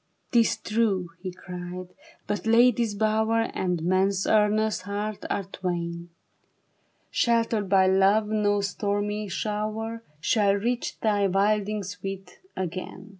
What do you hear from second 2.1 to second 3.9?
but lady's bower And a